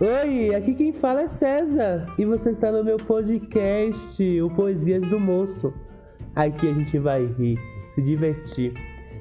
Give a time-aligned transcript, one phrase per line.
[0.00, 5.18] Oi, aqui quem fala é César e você está no meu podcast, o Poesias do
[5.18, 5.74] Moço.
[6.36, 7.58] Aqui a gente vai rir,
[7.88, 8.74] se divertir,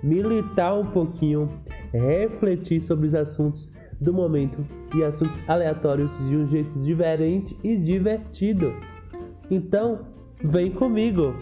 [0.03, 1.47] militar um pouquinho,
[1.91, 3.67] refletir sobre os assuntos
[3.99, 4.63] do momento
[4.95, 8.71] e assuntos aleatórios de um jeito diferente e divertido.
[9.49, 10.05] Então,
[10.43, 11.33] vem comigo!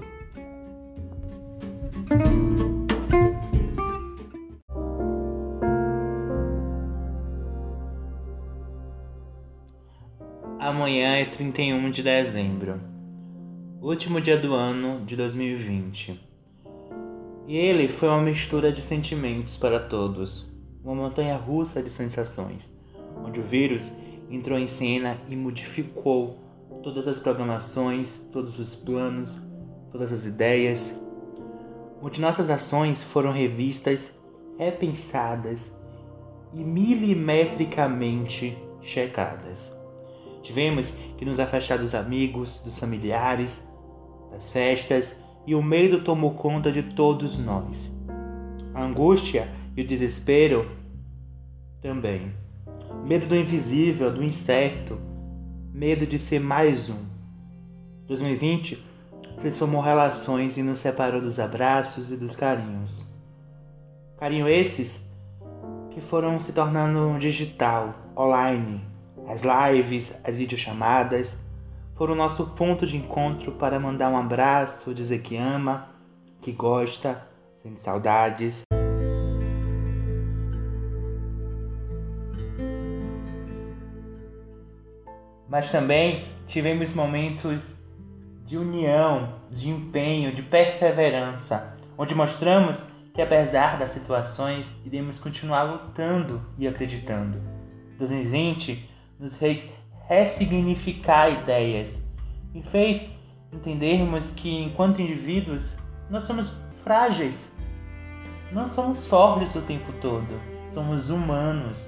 [10.85, 12.79] Amanhã é 31 de dezembro,
[13.81, 16.21] último dia do ano de 2020.
[17.47, 20.47] E ele foi uma mistura de sentimentos para todos,
[20.83, 22.71] uma montanha russa de sensações,
[23.25, 23.91] onde o vírus
[24.29, 26.37] entrou em cena e modificou
[26.83, 29.41] todas as programações, todos os planos,
[29.91, 30.95] todas as ideias,
[31.99, 34.13] onde nossas ações foram revistas,
[34.55, 35.73] repensadas
[36.53, 39.73] e milimetricamente checadas.
[40.45, 43.67] Tivemos que nos afastar dos amigos, dos familiares,
[44.31, 45.15] das festas
[45.47, 47.91] e o medo tomou conta de todos nós.
[48.71, 50.69] A angústia e o desespero
[51.81, 52.31] também.
[53.03, 54.99] Medo do invisível, do incerto,
[55.73, 57.05] medo de ser mais um.
[58.07, 58.83] 2020
[59.41, 62.91] transformou relações e nos separou dos abraços e dos carinhos.
[64.19, 65.03] Carinho esses
[65.89, 68.94] que foram se tornando digital, online,
[69.27, 71.37] as lives, as videochamadas
[71.95, 75.89] foram o nosso ponto de encontro para mandar um abraço, dizer que ama,
[76.41, 77.27] que gosta,
[77.63, 78.63] sente saudades.
[85.47, 87.77] Mas também tivemos momentos
[88.45, 92.77] de união, de empenho, de perseverança, onde mostramos
[93.13, 97.41] que apesar das situações, iremos continuar lutando e acreditando.
[97.97, 99.69] 2020 nos fez
[100.07, 102.01] ressignificar ideias
[102.53, 103.09] e fez
[103.51, 105.63] entendermos que, enquanto indivíduos,
[106.09, 107.51] nós somos frágeis.
[108.51, 110.39] Não somos fortes o tempo todo,
[110.71, 111.85] somos humanos.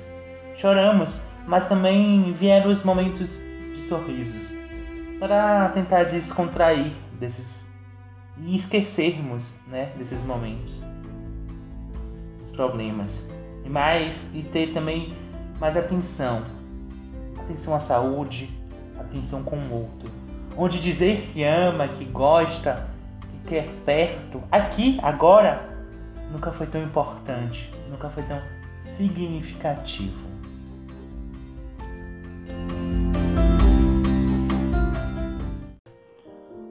[0.57, 1.11] Choramos,
[1.47, 4.51] mas também vieram os momentos de sorrisos
[5.19, 7.67] para tentar descontrair desses
[8.39, 10.83] e esquecermos, né, desses momentos,
[12.39, 13.11] dos problemas.
[13.65, 15.13] E mais e ter também
[15.59, 16.56] mais atenção
[17.47, 18.49] atenção à saúde,
[18.99, 20.11] atenção com o outro.
[20.57, 22.87] Onde dizer que ama, que gosta,
[23.21, 25.69] que quer perto, aqui, agora,
[26.29, 28.39] nunca foi tão importante, nunca foi tão
[28.97, 30.27] significativo.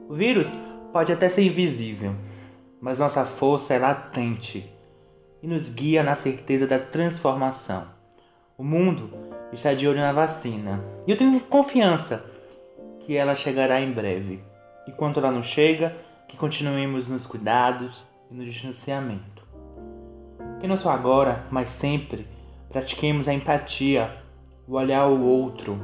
[0.07, 0.55] O vírus
[0.93, 2.15] pode até ser invisível,
[2.79, 4.71] mas nossa força é latente
[5.41, 7.87] e nos guia na certeza da transformação.
[8.57, 10.83] O mundo está de olho na vacina.
[11.05, 12.23] E eu tenho confiança
[13.01, 14.43] que ela chegará em breve.
[14.87, 15.95] E quando ela não chega,
[16.27, 19.45] que continuemos nos cuidados e no distanciamento.
[20.59, 22.27] Que não só agora, mas sempre,
[22.69, 24.11] pratiquemos a empatia,
[24.67, 25.79] o olhar ao outro.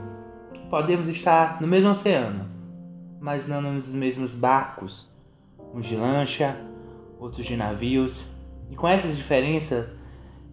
[0.69, 2.49] Podemos estar no mesmo oceano,
[3.21, 5.07] mas não nos mesmos barcos,
[5.73, 6.57] uns de lancha,
[7.19, 8.25] outros de navios,
[8.69, 9.87] e com essas diferenças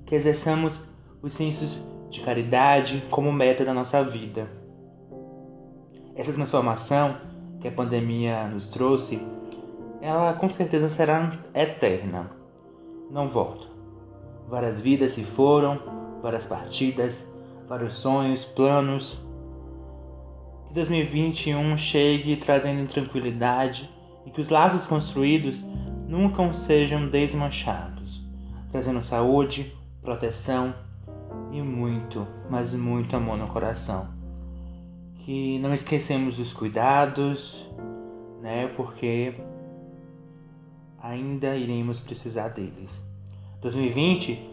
[0.06, 0.80] que exerçamos
[1.22, 4.48] os sensos de caridade como meta da nossa vida.
[6.14, 7.16] Essa transformação
[7.60, 9.22] que a pandemia nos trouxe,
[10.00, 12.30] ela com certeza será eterna.
[13.10, 13.68] Não volta.
[14.48, 15.78] Várias vidas se foram,
[16.20, 17.24] várias partidas,
[17.68, 19.16] vários sonhos, planos.
[20.66, 23.88] Que 2021 chegue trazendo tranquilidade
[24.26, 25.62] e que os laços construídos
[26.08, 28.20] nunca sejam desmanchados,
[28.70, 29.72] trazendo saúde,
[30.02, 30.74] proteção,
[31.52, 34.08] e muito, mas muito amor no coração.
[35.16, 37.68] Que não esquecemos dos cuidados,
[38.40, 38.68] né?
[38.76, 39.34] Porque
[41.02, 43.02] ainda iremos precisar deles.
[43.60, 44.48] 2020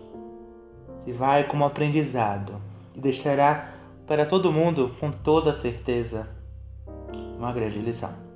[0.98, 2.62] se vai como aprendizado
[2.96, 3.74] e deixará
[4.06, 6.28] para todo mundo com toda certeza
[7.38, 8.27] uma grande lição.